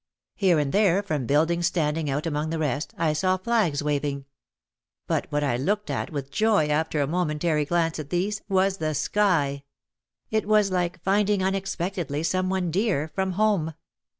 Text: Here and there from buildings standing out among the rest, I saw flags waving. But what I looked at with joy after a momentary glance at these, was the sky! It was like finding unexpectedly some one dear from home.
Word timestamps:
Here 0.33 0.57
and 0.57 0.71
there 0.73 1.03
from 1.03 1.27
buildings 1.27 1.67
standing 1.67 2.09
out 2.09 2.25
among 2.25 2.49
the 2.49 2.57
rest, 2.57 2.91
I 2.97 3.13
saw 3.13 3.37
flags 3.37 3.83
waving. 3.83 4.25
But 5.05 5.31
what 5.31 5.43
I 5.43 5.57
looked 5.57 5.91
at 5.91 6.09
with 6.11 6.31
joy 6.31 6.69
after 6.69 7.01
a 7.01 7.05
momentary 7.05 7.65
glance 7.65 7.99
at 7.99 8.09
these, 8.09 8.41
was 8.49 8.77
the 8.77 8.95
sky! 8.95 9.63
It 10.31 10.47
was 10.47 10.71
like 10.71 11.03
finding 11.03 11.43
unexpectedly 11.43 12.23
some 12.23 12.49
one 12.49 12.71
dear 12.71 13.11
from 13.13 13.33
home. 13.33 13.75